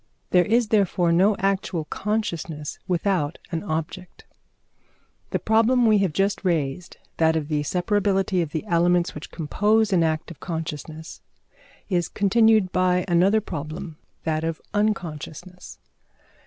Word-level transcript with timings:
There 0.31 0.45
is 0.45 0.69
therefore 0.69 1.11
no 1.11 1.35
actual 1.37 1.85
consciousness 1.85 2.79
without 2.87 3.37
an 3.51 3.61
object. 3.61 4.25
The 5.29 5.37
problem 5.37 5.85
we 5.85 5.99
have 5.99 6.11
just 6.11 6.43
raised, 6.43 6.97
that 7.17 7.35
of 7.35 7.49
the 7.49 7.61
separability 7.61 8.41
of 8.41 8.49
the 8.51 8.65
elements 8.65 9.13
which 9.13 9.29
compose 9.29 9.93
an 9.93 10.01
act 10.01 10.31
of 10.31 10.39
consciousness, 10.39 11.21
is 11.87 12.09
continued 12.09 12.71
by 12.71 13.05
another 13.07 13.41
problem 13.41 13.99
that 14.23 14.43
of 14.43 14.59
unconsciousness. 14.73 15.77